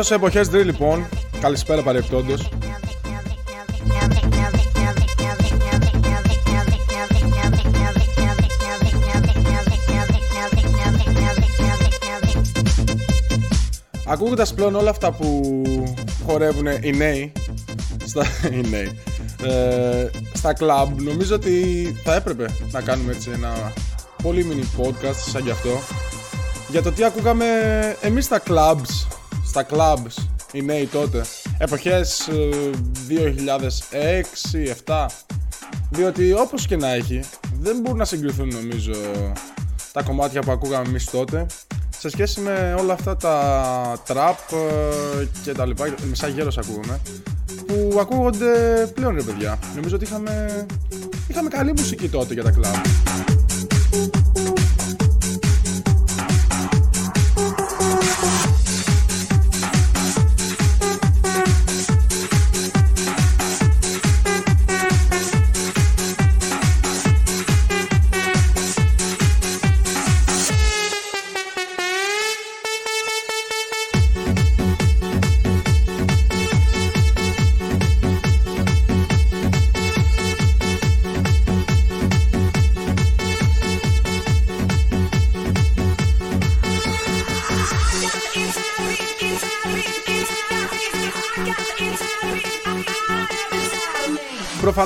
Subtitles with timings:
[0.00, 1.08] Πίσω σε εποχές drill λοιπόν,
[1.40, 2.48] καλησπέρα παρεπτόντως.
[14.06, 15.42] Ακούγοντας πλέον όλα αυτά που
[16.26, 17.32] χορεύουν οι νέοι
[18.04, 18.98] στα, οι νέοι,
[19.42, 21.62] ε, στα κλαμπ νομίζω ότι
[22.04, 23.72] θα έπρεπε να κάνουμε έτσι ένα
[24.22, 25.70] πολύ mini podcast σαν γι' αυτό
[26.70, 27.46] για το τι ακούγαμε
[28.00, 28.99] εμείς στα clubs,
[29.50, 31.24] στα clubs οι νέοι τότε
[31.58, 32.28] εποχές
[34.86, 35.06] 2006-2007
[35.90, 37.20] διότι όπως και να έχει
[37.60, 38.92] δεν μπορούν να συγκριθούν νομίζω
[39.92, 41.46] τα κομμάτια που ακούγαμε εμείς τότε
[41.98, 44.34] σε σχέση με όλα αυτά τα trap
[45.20, 47.00] ε, και τα λοιπά, μισά γέρος ακούγαμε
[47.66, 48.52] που ακούγονται
[48.94, 49.58] πλέον ρε παιδιά.
[49.74, 50.66] Νομίζω ότι είχαμε,
[51.28, 52.74] είχαμε καλή μουσική τότε για τα κλαμπ.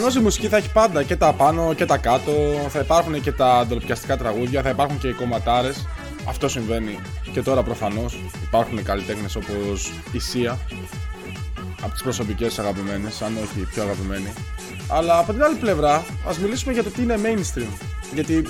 [0.04, 2.32] Προφανώς η μουσική θα έχει πάντα και τα πάνω και τα κάτω.
[2.68, 5.86] Θα υπάρχουν και τα ντροπιαστικά τραγούδια, θα υπάρχουν και οι κομματάρες.
[6.28, 6.98] Αυτό συμβαίνει
[7.32, 8.18] και τώρα προφανώς.
[8.42, 10.58] Υπάρχουν καλλιτέχνες όπως η Σία.
[11.82, 14.32] Από τις προσωπικές αγαπημένες, αν όχι πιο αγαπημένη.
[14.88, 17.78] Αλλά από την άλλη πλευρά, ας μιλήσουμε για το τι είναι mainstream.
[18.14, 18.46] Γιατί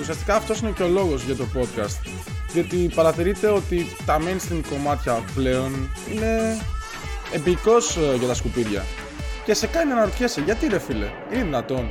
[0.00, 2.08] ουσιαστικά αυτός είναι και ο λόγος για το podcast.
[2.52, 6.58] Γιατί παρατηρείτε ότι τα mainstream κομμάτια πλέον είναι
[7.32, 8.84] επικός ε, για τα σκουπίδια
[9.46, 11.88] και σε κάνει να αναρωτιέσαι γιατί ρε φίλε, είναι δυνατόν.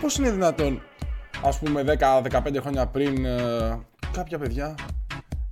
[0.00, 0.82] Πώς είναι δυνατόν,
[1.44, 3.78] ας πούμε 10-15 χρόνια πριν, ε,
[4.12, 4.74] κάποια παιδιά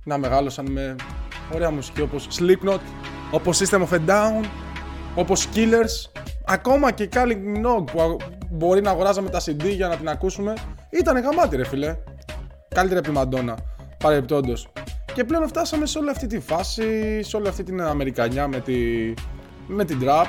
[0.03, 0.95] να μεγάλωσαν με
[1.53, 2.79] ωραία μουσική όπως Slipknot,
[3.31, 4.45] όπως System of a Down,
[5.15, 8.17] όπως Killers, ακόμα και Calling Nog που
[8.51, 10.53] μπορεί να αγοράζαμε τα CD για να την ακούσουμε,
[10.89, 11.97] ήταν γαμάτι ρε φίλε.
[12.75, 13.57] Καλύτερη από τη Μαντόνα,
[13.97, 14.67] παρεπτόντως.
[15.13, 18.73] Και πλέον φτάσαμε σε όλη αυτή τη φάση, σε όλη αυτή την Αμερικανιά με, τη,
[19.67, 20.25] με την trap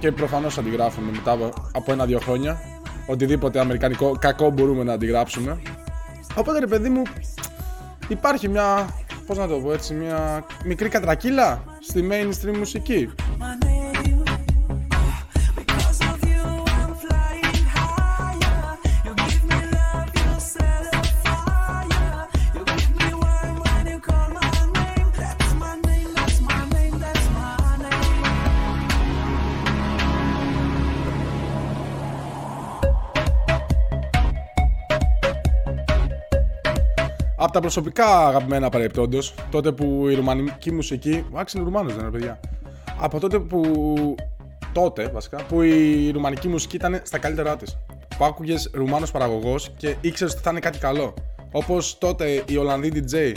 [0.00, 2.60] και προφανώς αντιγράφουμε μετά από ένα-δύο χρόνια.
[3.06, 5.60] Οτιδήποτε αμερικανικό κακό μπορούμε να αντιγράψουμε.
[6.34, 7.02] Οπότε ρε παιδί μου,
[8.08, 8.88] υπάρχει μια.
[9.26, 13.10] Πώς να το πω έτσι, μια μικρή κατρακύλα στη mainstream μουσική.
[37.50, 39.18] Από τα προσωπικά αγαπημένα παρεπτόντω,
[39.50, 41.24] τότε που η ρουμανική μουσική.
[41.34, 42.40] Άξι είναι Ρουμάνος, δεν είναι παιδιά.
[43.00, 44.14] Από τότε που.
[44.72, 47.78] Τότε βασικά, που η ρουμανική μουσική ήταν στα καλύτερά της.
[48.18, 51.14] Που άκουγες Ρουμάνος παραγωγός και ήξερες ότι θα είναι κάτι καλό.
[51.52, 53.32] Όπως τότε η Ολλανδή DJ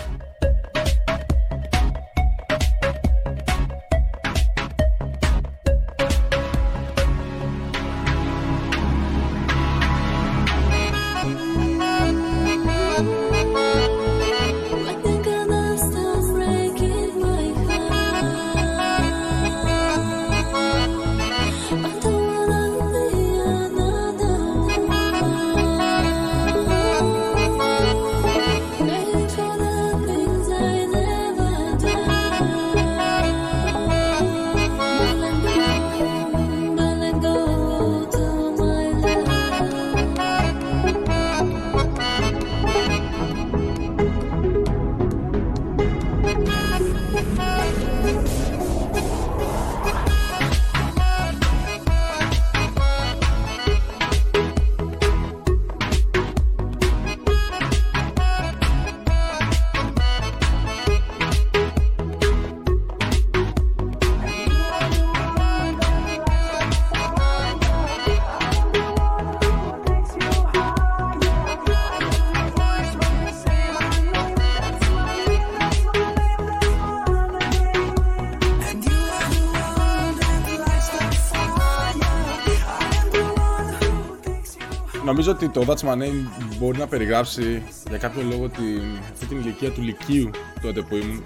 [85.13, 88.81] Νομίζω ότι το That's My Name μπορεί να περιγράψει για κάποιο λόγο την,
[89.11, 90.29] αυτή την ηλικία του Λυκείου
[90.61, 91.23] τότε που ήμουν,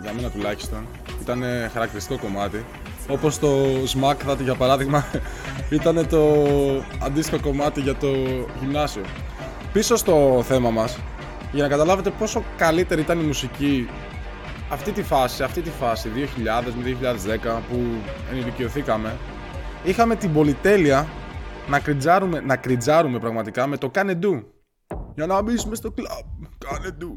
[0.00, 0.86] για μένα τουλάχιστον.
[1.22, 1.42] Ήταν
[1.72, 2.64] χαρακτηριστικό κομμάτι.
[3.08, 3.48] Όπως το
[3.94, 5.04] Smack για παράδειγμα
[5.78, 6.44] ήταν το
[7.02, 8.08] αντίστοιχο κομμάτι για το
[8.60, 9.02] γυμνάσιο.
[9.72, 10.98] Πίσω στο θέμα μας,
[11.52, 13.88] για να καταλάβετε πόσο καλύτερη ήταν η μουσική
[14.68, 16.96] αυτή τη φάση, αυτή τη φάση 2000 με
[17.56, 17.78] 2010 που
[18.30, 19.16] ενηλικιωθήκαμε
[19.84, 21.08] είχαμε την πολυτέλεια
[21.70, 24.42] να κριτζάρουμε, να κριτζάρουμε πραγματικά με το Kane Do
[25.14, 26.44] για να μπεις στο κλαμπ.
[26.58, 27.16] Kane Do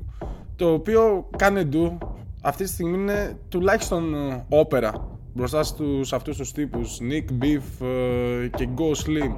[0.56, 1.98] το οποίο Kane Do
[2.42, 6.98] αυτή τη στιγμή είναι τουλάχιστον ε, όπερα μπροστά στους αυτούς τους τύπους.
[7.02, 9.34] Nick Beef ε, και Go Slim.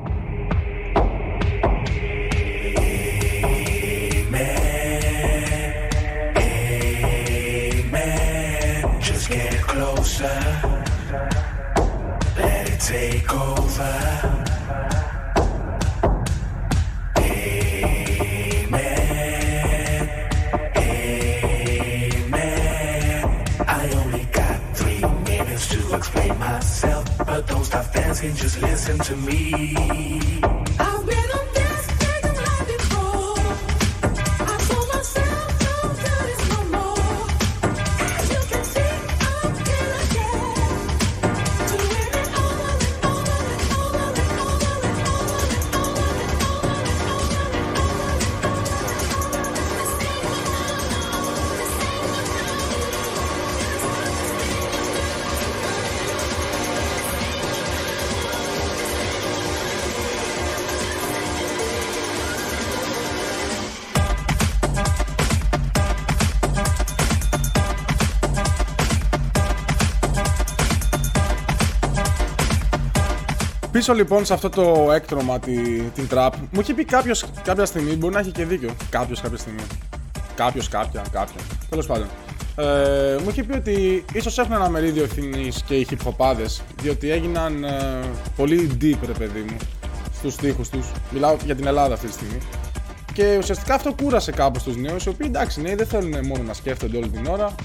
[12.38, 14.64] Let it take over.
[26.05, 29.65] Explain myself, but don't stop dancing, just listen to me.
[30.79, 31.34] I've been
[73.85, 77.65] on Πίσω λοιπόν σε αυτό το έκτρωμα τη, την τραπ, μου είχε πει κάποιος κάποια
[77.65, 78.75] στιγμή, μπορεί να έχει και δίκιο.
[78.89, 79.61] Κάποιος κάποια στιγμή.
[80.35, 81.41] Κάποιος, κάποια, κάποια.
[81.69, 82.07] Τέλος πάντων.
[82.55, 86.35] Ε, μου είχε πει ότι ίσως έχουν ένα μερίδιο ευθύνης και οι hip
[86.81, 87.99] διότι έγιναν ε,
[88.35, 89.57] πολύ deep, ρε παιδί μου,
[90.13, 90.91] στους τοίχου τους.
[91.11, 92.38] Μιλάω για την Ελλάδα αυτή τη στιγμή.
[93.13, 96.53] Και ουσιαστικά αυτό κούρασε κάπως τους νέους, οι οποίοι εντάξει, νέοι δεν θέλουν μόνο να
[96.53, 97.55] σκέφτονται όλη την ώρα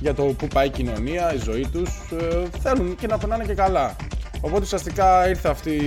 [0.00, 1.90] για το πού πάει η κοινωνία, η ζωή τους.
[2.20, 3.96] Ε, θέλουν και να περνάνε και καλά.
[4.46, 5.78] Οπότε ουσιαστικά ήρθε αυτή,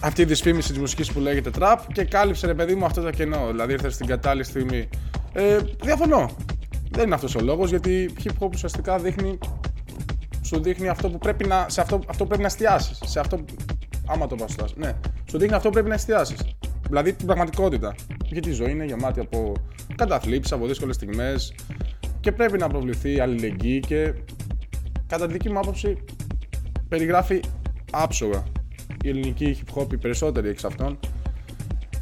[0.00, 3.10] αυτή η δυσφήμιση της μουσικής που λέγεται trap και κάλυψε ρε παιδί μου αυτό το
[3.10, 3.46] κενό.
[3.50, 4.88] Δηλαδή ήρθε στην κατάλληλη στιγμή.
[5.32, 6.30] Ε, διαφωνώ.
[6.90, 9.38] Δεν είναι αυτός ο λόγος γιατί hip hop ουσιαστικά δείχνει,
[10.42, 13.00] σου δείχνει αυτό που πρέπει να, σε αυτό, αυτό που πρέπει να εστιάσεις.
[13.04, 13.44] Σε αυτό.
[14.06, 14.92] Άμα το πας Ναι.
[15.30, 16.38] Σου δείχνει αυτό που πρέπει να εστιάσεις.
[16.88, 17.94] Δηλαδή την πραγματικότητα.
[18.24, 19.52] Γιατί η ζωή είναι γεμάτη από
[19.94, 21.54] καταθλίψεις, από δύσκολες στιγμές
[22.20, 24.14] και πρέπει να προβληθεί η αλληλεγγύη και
[25.06, 26.04] κατά τη δική μου άποψη
[26.88, 27.40] περιγράφει
[27.90, 28.42] άψογα
[29.02, 30.98] η ελληνική hip hop, οι περισσότεροι εξ αυτών,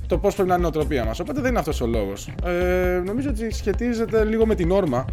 [0.06, 1.20] το πώς πρέπει να είναι η νοοτροπία μας.
[1.20, 2.28] Οπότε δεν είναι αυτός ο λόγος.
[2.44, 5.04] Ε, νομίζω ότι σχετίζεται λίγο με την όρμα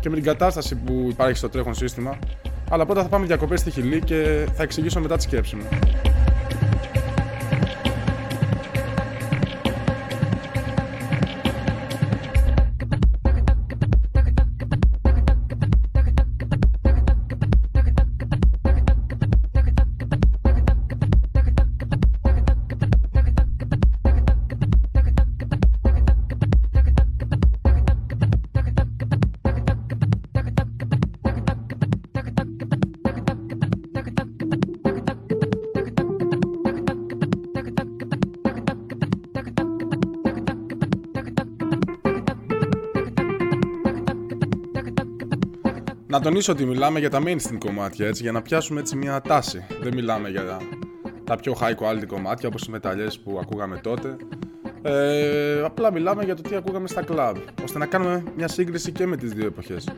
[0.00, 2.18] και με την κατάσταση που υπάρχει στο τρέχον σύστημα.
[2.70, 5.68] Αλλά πρώτα θα πάμε διακοπές στη Χιλή και θα εξηγήσω μετά τη σκέψη μου.
[46.36, 49.66] Τονίσω ότι μιλάμε για τα mainstream κομμάτια, έτσι, για να πιάσουμε έτσι μια τάση.
[49.80, 50.60] Δεν μιλάμε για
[51.24, 54.16] τα πιο high quality κομμάτια όπως οι μεταλλιές που ακούγαμε τότε.
[54.82, 59.06] Ε, απλά μιλάμε για το τι ακούγαμε στα club, ώστε να κάνουμε μια σύγκριση και
[59.06, 59.88] με τις δύο εποχές.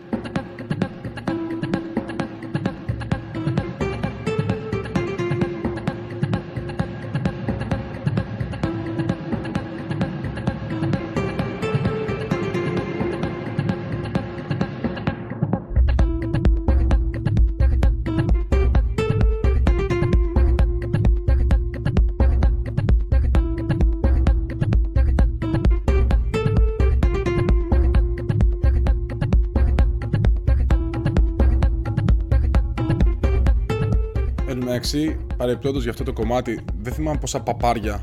[34.79, 38.03] Μεταξύ, παρεπτόντως για αυτό το κομμάτι, δεν θυμάμαι πόσα παπάρια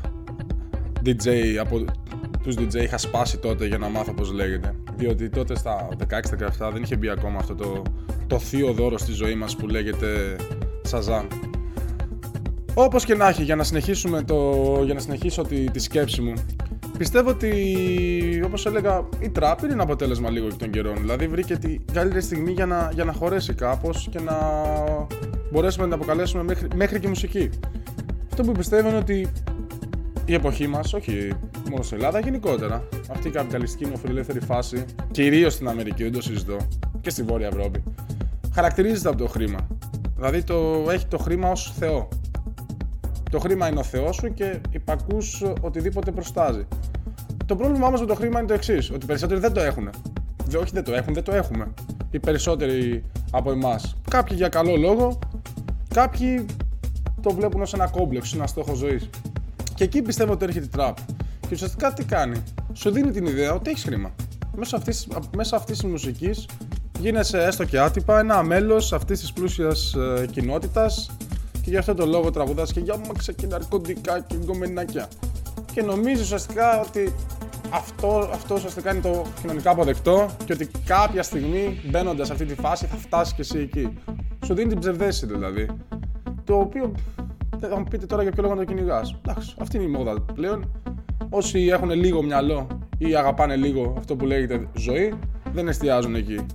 [1.04, 1.28] DJ
[1.60, 1.84] από
[2.42, 4.74] τους DJ είχα σπάσει τότε για να μάθω πώς λέγεται.
[4.96, 5.88] Διότι τότε στα
[6.68, 7.82] 16-17 δεν είχε μπει ακόμα αυτό το,
[8.26, 10.36] το θείο δώρο στη ζωή μας που λέγεται
[10.90, 11.26] Shazam.
[12.74, 16.32] Όπως και να έχει, για να, συνεχίσουμε το, για να συνεχίσω τη, τη σκέψη μου,
[16.98, 20.96] Πιστεύω ότι, όπως έλεγα, η τραπ είναι ένα αποτέλεσμα λίγο και των καιρών.
[20.96, 24.34] Δηλαδή βρήκε την καλύτερη στιγμή για να, για να χωρέσει κάπως και να
[25.56, 27.50] μπορέσουμε να την αποκαλέσουμε μέχρι, μέχρι και μουσική.
[28.30, 29.32] Αυτό που πιστεύω είναι ότι
[30.24, 31.32] η εποχή μας, όχι
[31.70, 36.56] μόνο στην Ελλάδα, γενικότερα, αυτή η καπιταλιστική νοφιλελεύθερη φάση, κυρίως στην Αμερική, δεν το συζητώ,
[37.00, 37.82] και στη Βόρεια Ευρώπη,
[38.54, 39.58] χαρακτηρίζεται από το χρήμα.
[40.16, 42.08] Δηλαδή το, έχει το χρήμα ως Θεό.
[43.30, 45.18] Το χρήμα είναι ο Θεός σου και υπακού
[45.60, 46.66] οτιδήποτε προστάζει.
[47.46, 49.90] Το πρόβλημα όμω με το χρήμα είναι το εξής: Ότι οι περισσότεροι δεν το έχουν.
[50.46, 51.74] Δεν, όχι δεν το έχουν, δεν το έχουμε.
[52.10, 53.96] Οι περισσότεροι από εμάς.
[54.10, 55.18] Κάποιοι για καλό λόγο,
[55.94, 56.46] κάποιοι
[57.22, 59.08] το βλέπουν ως ένα κόμπλεξ, ένα στόχο ζωής.
[59.74, 60.96] Και εκεί πιστεύω ότι έρχεται η τραπ.
[61.40, 64.14] Και ουσιαστικά τι κάνει, σου δίνει την ιδέα ότι έχεις χρήμα.
[64.56, 66.46] Μέσω αυτής μέσα αυτής της μουσικής
[66.98, 71.10] γίνεσαι έστω και άτυπα ένα μέλος αυτής της πλούσιας ε, κοινότητας
[71.52, 75.08] και γι' αυτό το λόγο τραγουδάς και για μάξα και ναρκωτικά και γκομενάκια.
[75.72, 77.14] Και νομίζεις ουσιαστικά ότι
[77.70, 82.54] αυτό, αυτό ουσιαστικά είναι το κοινωνικά αποδεκτό και ότι κάποια στιγμή μπαίνοντας σε αυτή τη
[82.54, 83.98] φάση θα φτάσεις και εσύ εκεί.
[84.44, 85.68] Σου δίνει την ψευδέστηση δηλαδή.
[86.44, 86.92] Το οποίο
[87.60, 89.14] θα μου πείτε τώρα για ποιο λόγο να το κυνηγάς.
[89.26, 90.70] Εντάξει, αυτή είναι η μόδα πλέον.
[91.28, 92.66] Όσοι έχουν λίγο μυαλό
[92.98, 95.12] ή αγαπάνε λίγο αυτό που λέγεται ζωή,
[95.52, 96.46] δεν εστιάζουν εκεί.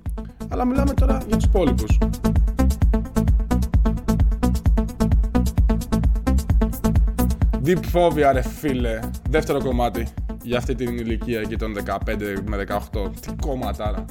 [0.50, 1.98] Αλλά μιλάμε τώρα για τους υπόλοιπους.
[7.65, 9.00] Deep Phobia ρε φίλε,
[9.30, 10.08] δεύτερο κομμάτι
[10.43, 11.98] για αυτή την ηλικία εκεί των 15
[12.45, 13.12] με 18.
[13.19, 14.05] Τι κόμματα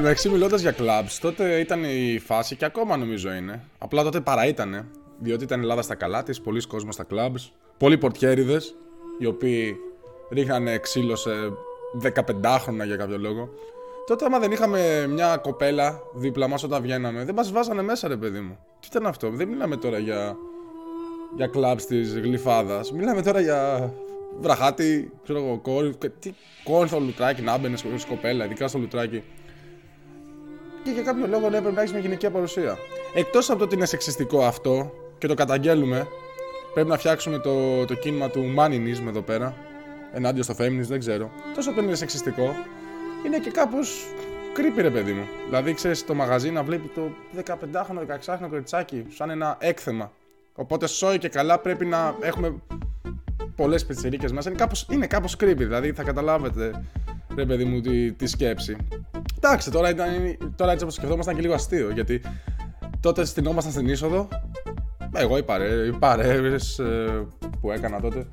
[0.00, 3.62] μεταξύ μιλώντας για clubs, τότε ήταν η φάση και ακόμα νομίζω είναι.
[3.78, 4.88] Απλά τότε παρά ήταν.
[5.18, 7.50] Διότι ήταν η Ελλάδα στα καλά της, πολλοί κόσμοι στα clubs.
[7.78, 8.74] Πολλοί πορτιέριδες,
[9.18, 9.76] οι οποίοι
[10.30, 11.30] ρίχνανε ξύλο σε
[12.02, 13.48] 15χρονα για κάποιο λόγο.
[14.06, 18.16] Τότε, άμα δεν είχαμε μια κοπέλα δίπλα μας όταν βγαίναμε, δεν μας βάζανε μέσα, ρε
[18.16, 18.58] παιδί μου.
[18.80, 20.36] Τι ήταν αυτό, δεν μιλάμε τώρα για,
[21.36, 22.92] για clubs της γλυφάδας.
[22.92, 23.92] Μιλάμε τώρα για
[24.40, 26.32] βραχάτι, ξέρω εγώ, κόρη, τι
[26.64, 29.22] κόρη στο λουτράκι να μπαινες κοπέλα, ειδικά στο λουτράκι
[30.86, 32.78] και για κάποιο λόγο ναι, πρέπει να έχεις μια γυναικεία παρουσία.
[33.14, 36.06] Εκτός από το ότι είναι σεξιστικό αυτό και το καταγγέλουμε,
[36.74, 39.54] πρέπει να φτιάξουμε το, το κίνημα του Maninism εδώ πέρα.
[40.12, 41.30] Ενάντια στο Feminism, δεν ξέρω.
[41.54, 42.54] Τόσο που είναι σεξιστικό,
[43.26, 44.06] είναι και κάπως
[44.56, 45.26] creepy ρε παιδί μου.
[45.44, 47.10] Δηλαδή, ξέρεις το μαγαζί να βλέπει το
[47.44, 50.12] 15χρονο, 16χρονο κοριτσάκι σαν ένα έκθεμα.
[50.54, 52.54] Οπότε, σόι και καλά πρέπει να έχουμε
[53.56, 54.50] πολλές πιτσερίκε μέσα.
[54.50, 56.84] Είναι κάπως, είναι κάπως creepy, δηλαδή θα καταλάβετε,
[57.36, 58.76] ρε παιδί μου, τη, τη σκέψη.
[59.36, 60.08] Εντάξει, τώρα, ήταν,
[60.56, 61.90] τώρα έτσι όπως σκεφτόμασταν και λίγο αστείο.
[61.90, 62.20] Γιατί
[63.00, 64.28] τότε στυνόμασταν στην είσοδο.
[65.14, 67.26] Εγώ οι, παρέ, παρέες ε,
[67.60, 68.26] που έκανα τότε.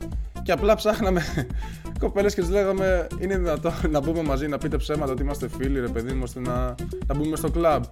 [0.43, 1.21] Και απλά ψάχναμε
[1.99, 5.79] κοπέλες και τους λέγαμε: Είναι δυνατόν να μπούμε μαζί, να πείτε ψέματα ότι είμαστε φίλοι,
[5.79, 6.75] ρε παιδί μου, ώστε να,
[7.07, 7.83] να μπούμε στο κλαμπ.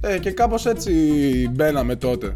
[0.00, 0.92] Ε, και κάπως έτσι
[1.52, 2.34] μπαίναμε τότε.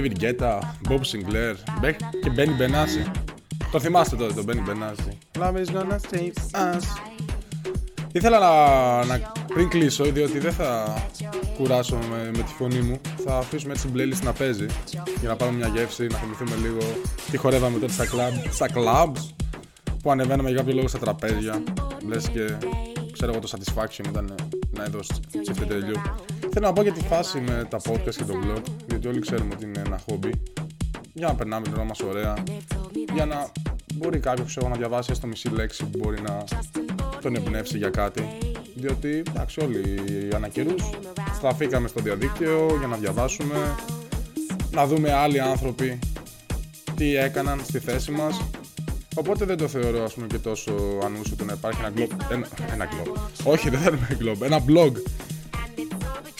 [0.00, 1.54] David Guetta, Bob Sinclair
[2.22, 3.10] και Benny Benassi.
[3.72, 5.40] Το θυμάστε τότε το Benny Benassi.
[5.42, 6.82] Love is gonna save us.
[8.12, 11.02] Ήθελα να, να πριν κλείσω, διότι δεν θα
[11.56, 14.66] κουράσω με, με τη φωνή μου, θα αφήσουμε έτσι την playlist να παίζει
[15.20, 16.78] για να πάρουμε μια γεύση, να θυμηθούμε λίγο
[17.30, 19.46] τι χορεύαμε τότε στα club, στα clubs
[20.02, 21.62] που ανεβαίναμε για κάποιο λόγο στα τραπέζια.
[22.06, 22.56] Λες και
[23.12, 24.34] ξέρω εγώ το satisfaction ήταν
[24.70, 25.94] να εδώ σε τελειού.
[26.52, 29.54] Θέλω να πω για τη φάση με τα podcast και το blog, γιατί όλοι ξέρουμε
[29.54, 30.30] ότι είναι ένα hobby.
[31.12, 32.34] Για να περνάμε την ώρα μας ωραία,
[33.14, 33.50] για να
[33.94, 36.44] μπορεί κάποιος να διαβάσει έστω μισή λέξη που μπορεί να
[37.20, 38.28] τον εμπνεύσει για κάτι.
[38.74, 39.84] Διότι εντάξει, όλοι
[40.34, 40.90] ανά καιρούς
[41.34, 43.74] στραφήκαμε στο διαδίκτυο για να διαβάσουμε,
[44.70, 45.98] να δούμε άλλοι άνθρωποι
[46.96, 48.40] τι έκαναν στη θέση μας
[49.14, 50.72] Οπότε δεν το θεωρώ ας πούμε και τόσο
[51.04, 52.32] ανούσιο να υπάρχει ένα blog.
[52.32, 53.16] Ένα, ένα blog.
[53.44, 54.40] Όχι, δεν θέλουμε blog.
[54.42, 54.92] Ένα blog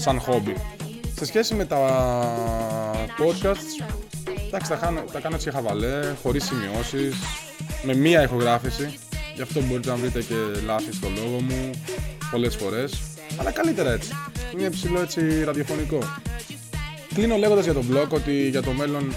[0.01, 0.55] σαν χόμπι.
[1.17, 1.79] Σε σχέση με τα
[3.19, 3.85] podcasts,
[4.47, 7.15] εντάξει, τα, κάνω, τα κάνω έτσι χαβαλέ, χωρίς σημειώσεις,
[7.83, 8.99] με μία ηχογράφηση.
[9.35, 10.35] Γι' αυτό μπορείτε να βρείτε και
[10.65, 11.71] λάθη στο λόγο μου
[12.31, 13.01] πολλές φορές.
[13.37, 14.11] Αλλά καλύτερα έτσι.
[14.59, 15.99] Είναι ψηλό έτσι ραδιοφωνικό.
[17.15, 19.15] Κλείνω λέγοντας για το blog ότι για το μέλλον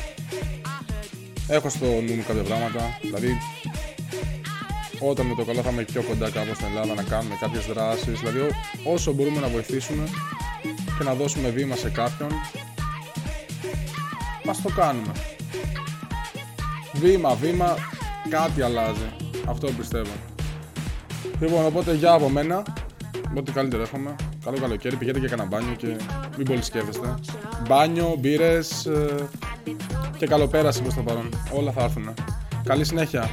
[1.48, 2.98] έχω στο νου μου κάποια πράγματα.
[3.02, 3.38] Δηλαδή,
[5.00, 8.20] όταν με το καλό θα είμαι πιο κοντά κάπου στην Ελλάδα να κάνουμε κάποιες δράσεις.
[8.20, 8.40] Δηλαδή,
[8.84, 10.04] όσο μπορούμε να βοηθήσουμε
[10.98, 12.30] και να δώσουμε βήμα σε κάποιον,
[14.46, 15.12] μας το κάνουμε.
[16.94, 17.76] Βήμα, βήμα,
[18.30, 19.10] κάτι αλλάζει.
[19.46, 20.12] Αυτό πιστεύω.
[21.40, 22.64] Λοιπόν, οπότε για από μένα,
[23.38, 24.16] ό,τι καλύτερο εύχομαι.
[24.46, 25.88] Καλό καλοκαίρι, πηγαίνετε και κανένα μπάνιο και
[26.38, 27.14] μην πολύ σκέφτεστε.
[27.68, 29.30] Μπάνιο, μπύρες ε,
[30.18, 31.30] και καλοπέραση προς το παρόν.
[31.52, 32.14] Όλα θα έρθουν.
[32.64, 33.30] Καλή συνέχεια.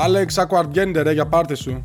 [0.00, 0.56] Άλεξ, άκου
[1.02, 1.84] ρε για πάρτι σου.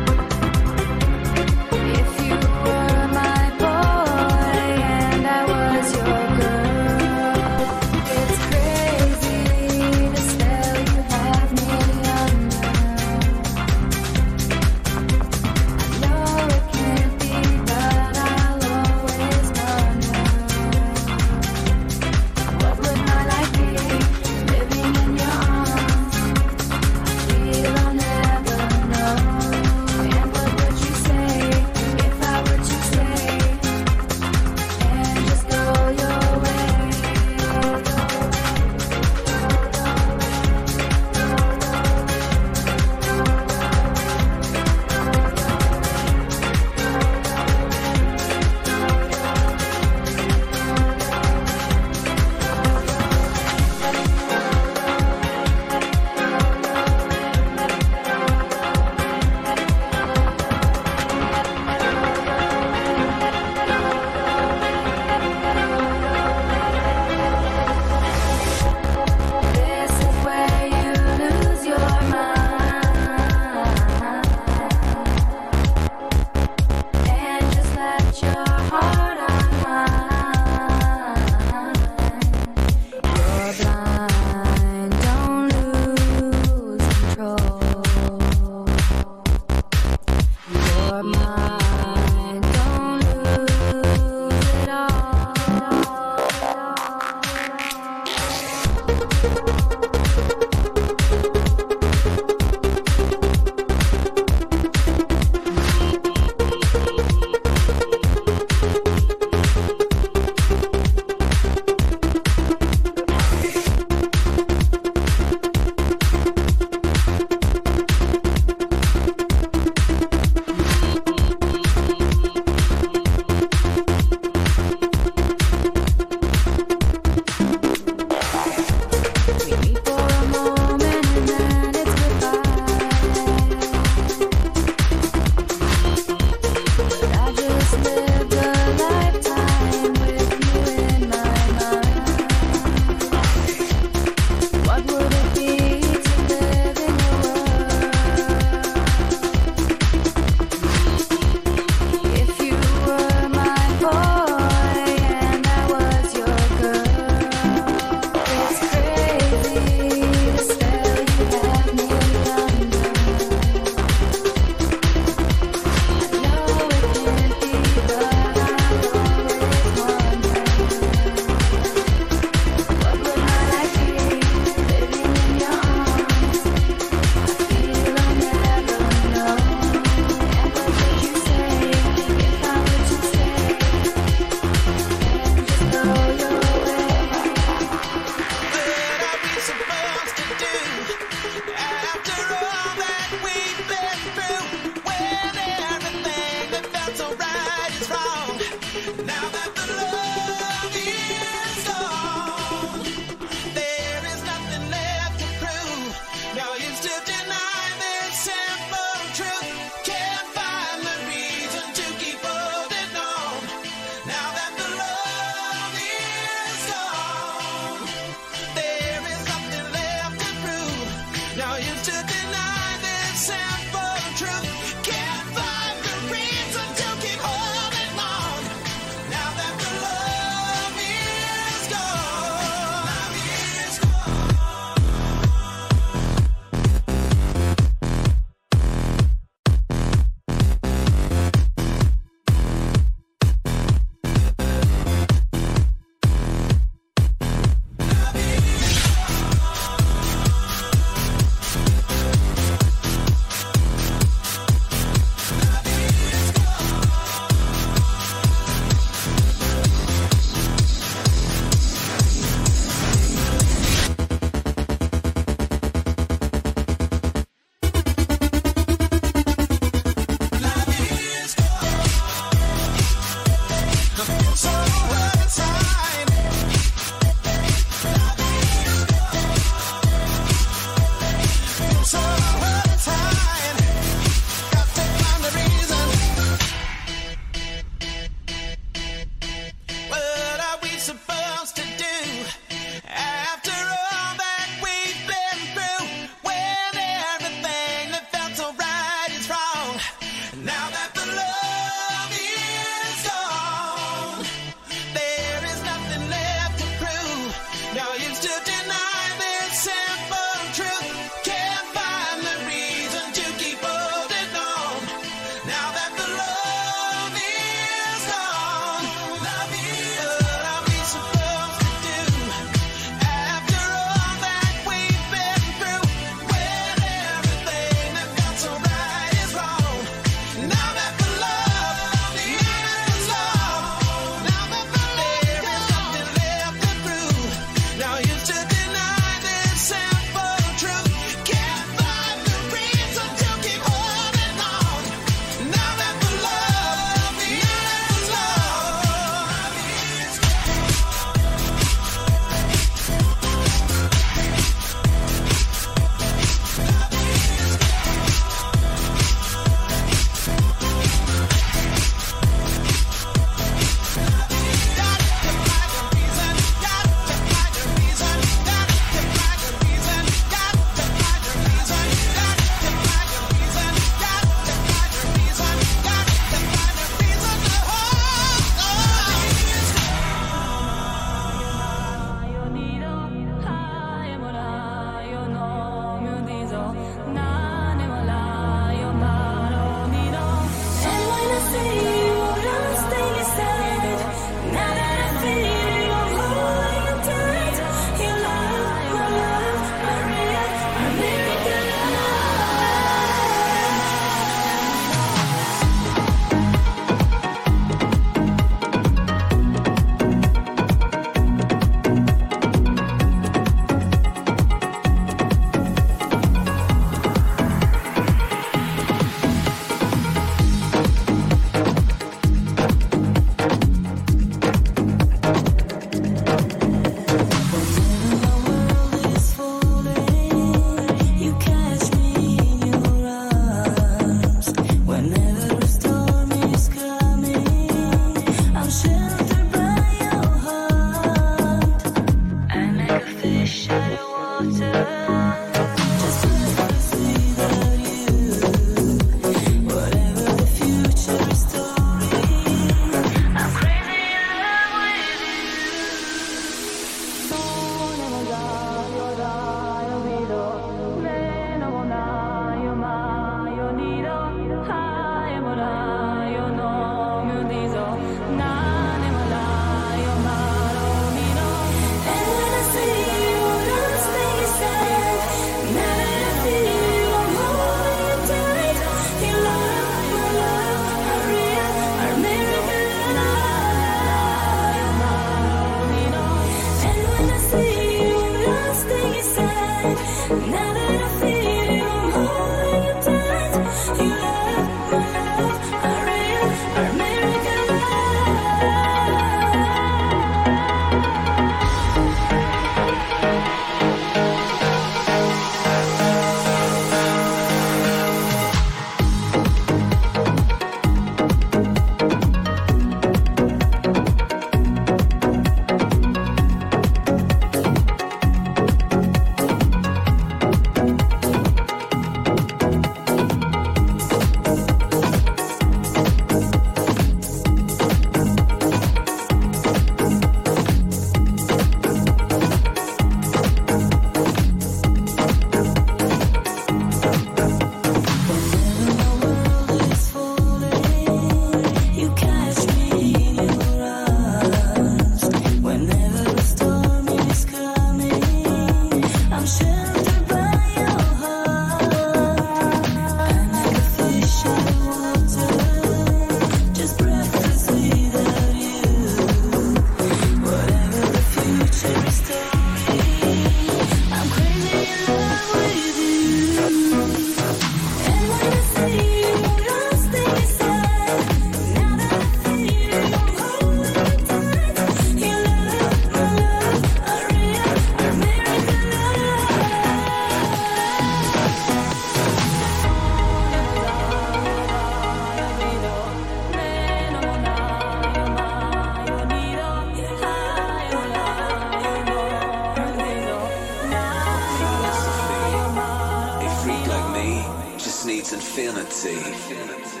[598.58, 599.10] Infinity.
[599.10, 600.00] Infinity.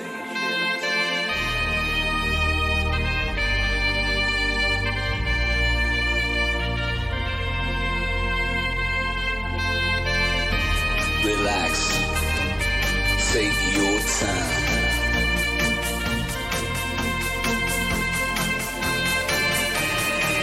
[11.22, 11.72] Relax.
[13.34, 14.64] Take your time.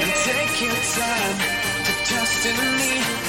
[0.01, 1.37] And take your time
[1.83, 3.22] to trust in me.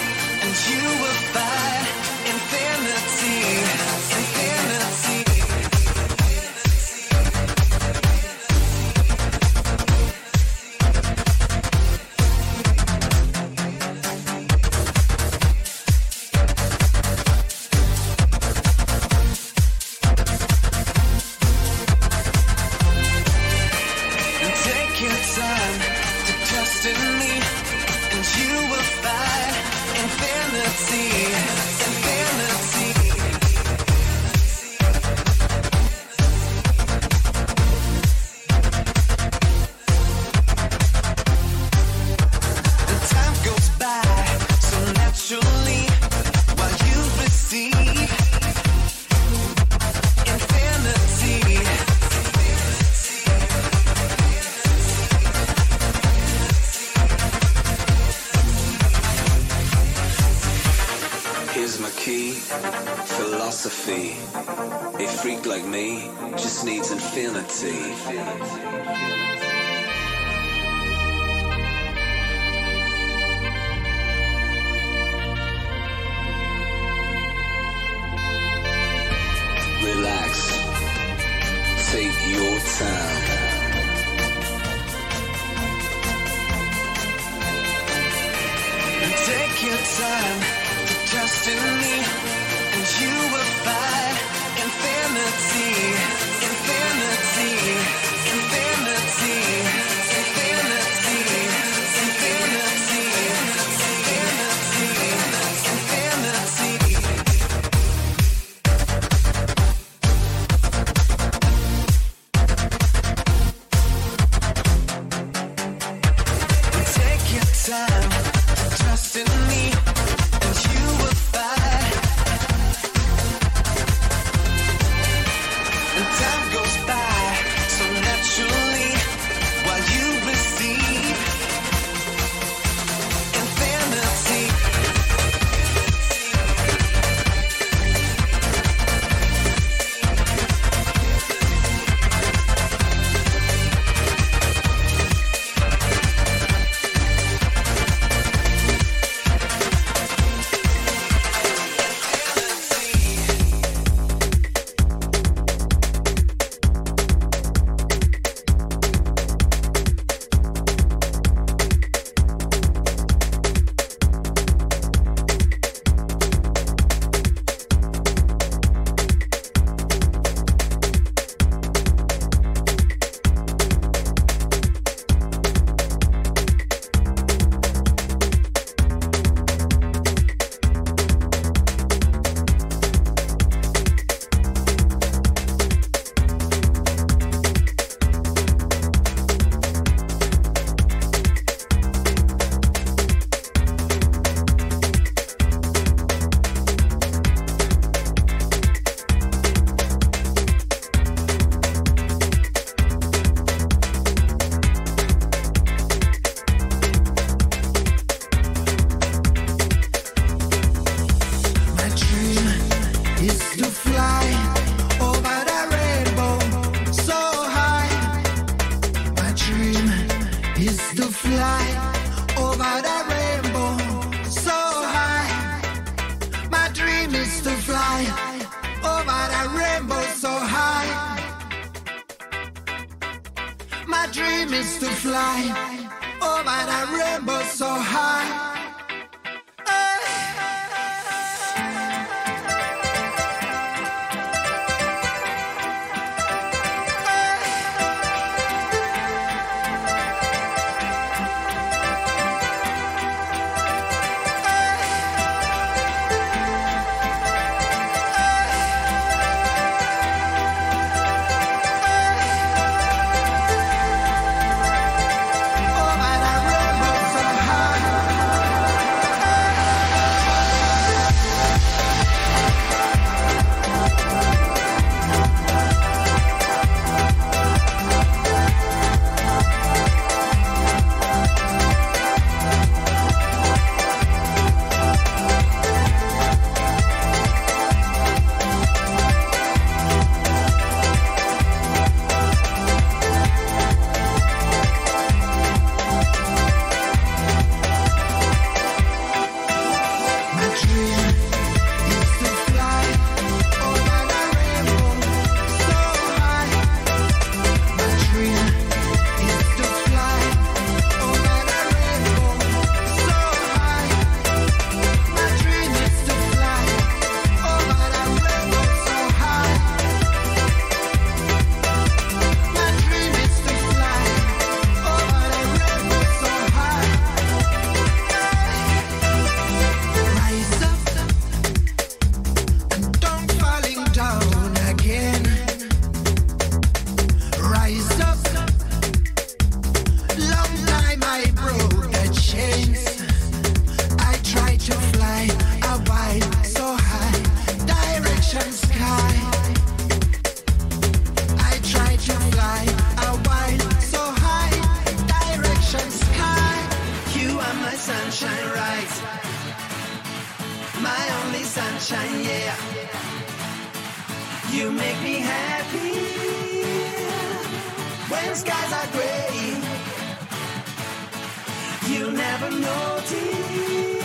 [371.95, 374.03] You'll never know, dear,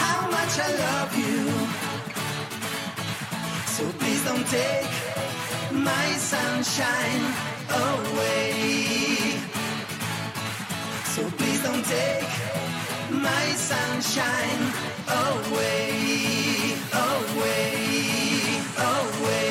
[0.00, 1.38] how much I love you.
[3.74, 4.90] So please don't take
[5.70, 7.24] my sunshine
[7.68, 9.36] away.
[11.14, 12.32] So please don't take
[13.10, 14.62] my sunshine
[15.26, 15.90] away,
[16.94, 17.70] away,
[18.78, 19.49] away.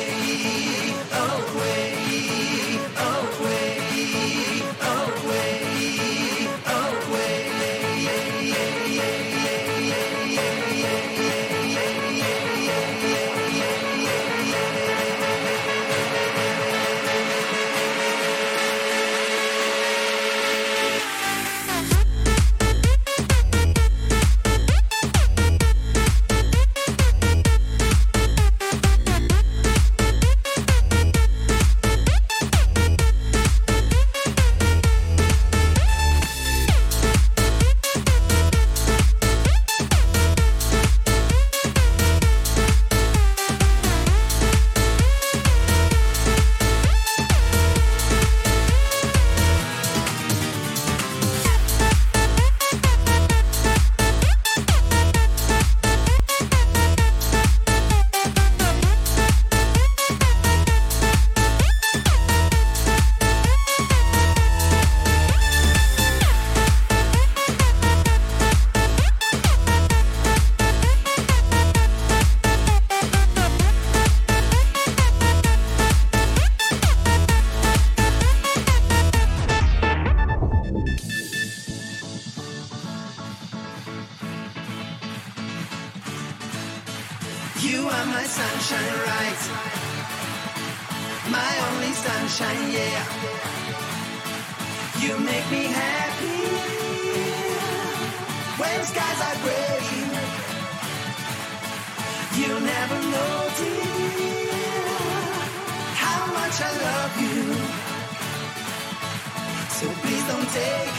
[110.52, 110.94] take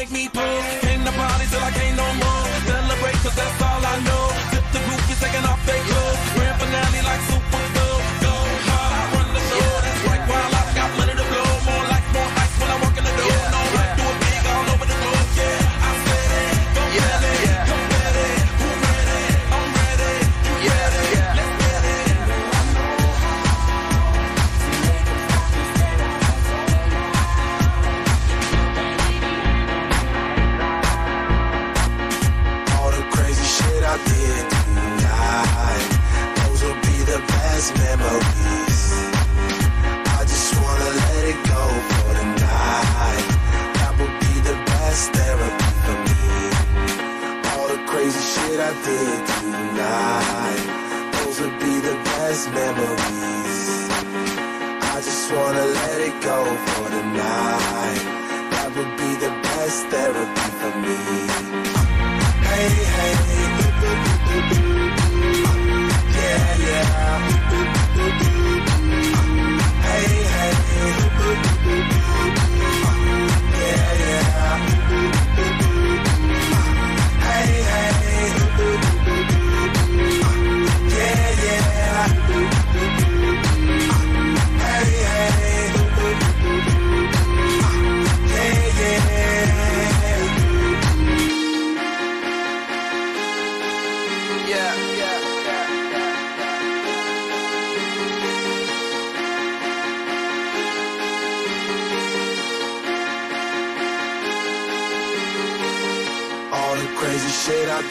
[0.04, 0.44] make me pull.
[0.92, 2.46] In the party till I can't no more.
[2.68, 4.33] Celebrate cause that's all I know.